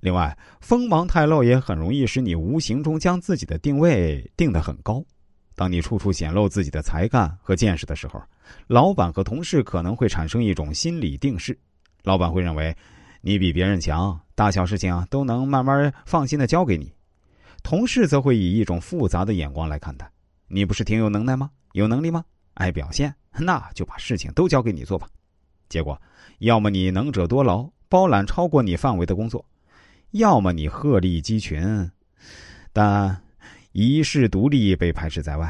[0.00, 5.04] 另外，锋芒太露也很容易使你无形中将自己的定位定得很高。
[5.54, 8.22] 当你处处显露自己的才干和见识的时候，
[8.66, 11.58] 老板和同事可能会产生一种心理定势。
[12.02, 12.74] 老板会认为
[13.20, 16.86] 你比别人强，大小事情都能慢慢放心的交给你；
[17.62, 20.10] 同事则会以一种复杂的眼光来看待。
[20.48, 21.50] 你不是挺有能耐吗？
[21.72, 22.24] 有能力吗？
[22.54, 25.06] 爱表现，那就把事情都交给你做吧。
[25.68, 26.00] 结果，
[26.38, 29.44] 要么你能者多劳，包揽超过你范围的工作。
[30.12, 31.90] 要么你鹤立鸡群，
[32.72, 33.22] 但
[33.70, 35.46] 一世独立被排斥在外；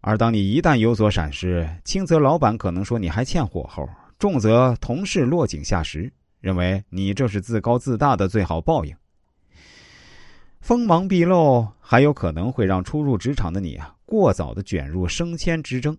[0.00, 3.88] 而当你一旦有所闪失，轻则老板可能说你还欠火候，
[4.18, 8.96] 重则同事落井下石，认为你这是自高自大的最好报应。
[10.60, 15.96] 锋芒毕露，还有可能会让初入职场的你啊过早的卷入升迁之争。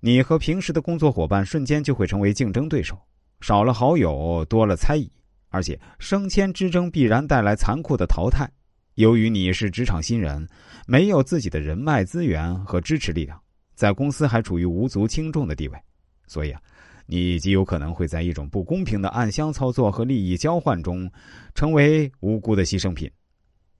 [0.00, 2.98] 你和平时的工作伙伴瞬间就会成为竞争对手，
[3.40, 5.10] 少了好友，多了猜疑。
[5.52, 8.50] 而且升迁之争必然带来残酷的淘汰。
[8.94, 10.48] 由于你是职场新人，
[10.86, 13.40] 没有自己的人脉资源和支持力量，
[13.74, 15.78] 在公司还处于无足轻重的地位，
[16.26, 16.60] 所以啊，
[17.06, 21.10] 你极有可能会在一种不公平的暗箱操作和利益交换中，
[21.54, 23.10] 成为无辜的牺牲品。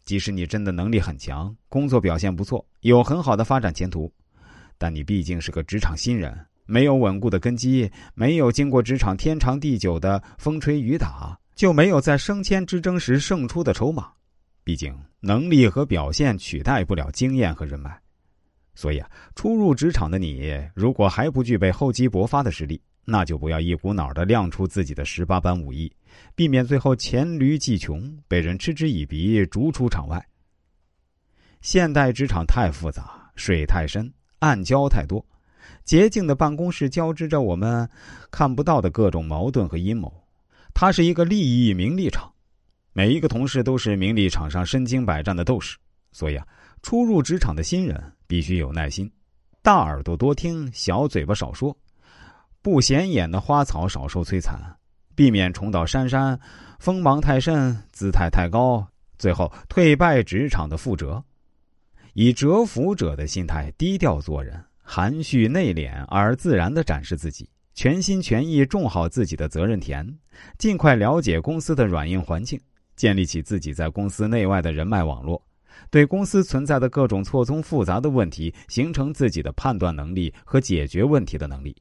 [0.04, 4.12] 即使你真的能力很强，工作表现不错，有很好的发展前途，
[4.76, 6.34] 但你毕竟是个职场新人，
[6.66, 11.38] 没有稳固的根基，没有经过职场天长地久的风吹雨打。
[11.62, 14.10] 就没有在升迁之争时胜出的筹码，
[14.64, 17.96] 毕竟能力和表现取代不了经验和人脉，
[18.74, 25.88] 所以啊，初入职场的你，如果还不具备厚积薄发的实力，那就不要一股脑的亮出自己的十八般武艺，
[26.34, 30.20] 避免最后黔驴技穷，被人嗤之以鼻，逐出场外。
[31.60, 35.24] 现代职场太复杂，水太深，暗礁太多，
[35.84, 37.88] 洁净的办公室交织着我们
[38.32, 40.12] 看不到的各种矛盾和阴谋。
[40.74, 42.32] 它是一个利益名利场，
[42.92, 45.76] 每一个同事都是名利场上身经百战的斗士，
[46.10, 46.46] 所以啊，
[46.82, 49.10] 初入职场的新人必须有耐心，
[49.62, 51.76] 大耳朵多听，小嘴巴少说，
[52.60, 54.60] 不显眼的花草少受摧残，
[55.14, 56.38] 避免重蹈姗姗，
[56.80, 58.86] 锋芒太甚，姿态太高，
[59.18, 61.22] 最后退败职场的覆辙。
[62.14, 67.48] 以蛰伏者的心态低调做人，含蓄内敛而自然的展示自己。
[67.74, 70.06] 全心全意种好自己的责任田，
[70.58, 72.60] 尽快了解公司的软硬环境，
[72.96, 75.42] 建立起自己在公司内外的人脉网络，
[75.90, 81.74] 对公司存在的各种错综复杂的问题形成自己的判断能力和解决问题的能力。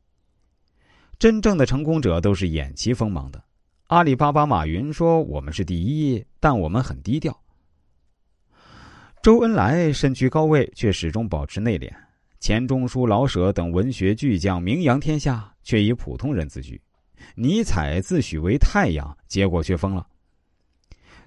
[1.20, 3.44] 真正的成功者都是偃旗锋芒的。
[3.88, 7.38] 阿里巴巴马云说：“我们是第一，但我们很低调。”
[9.22, 11.92] 周恩来身居高位，却始终保持内敛。
[12.40, 16.80] 钱钟书、老舍等文学巨匠名扬天下，却以普通人自居；
[17.36, 20.08] 尼采自诩为太阳，结果却疯了。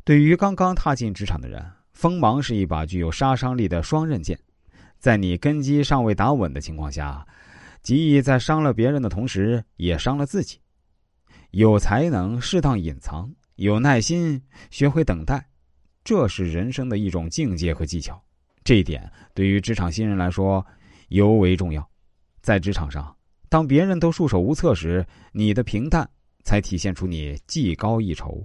[0.04, 4.38] 对于刚刚踏进职场的人，锋芒是一把具有杀伤力的双刃剑，
[4.98, 7.26] 在你根基尚未打稳的情况下，
[7.82, 10.58] 极易在伤了别人的同时，也伤了自己。
[11.50, 15.48] 有才能，适当隐藏；有耐心，学会等待，
[16.02, 18.22] 这是人生的一种境界和技巧。
[18.64, 20.64] 这一点对于职场新人来说。
[21.08, 21.86] 尤为重要，
[22.40, 23.14] 在职场上，
[23.54, 26.10] 当别人都束手无策时，你的平淡
[26.42, 28.44] 才体现出你技高一筹。